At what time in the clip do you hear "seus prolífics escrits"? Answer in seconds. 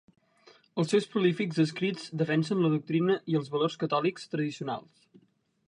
0.93-2.07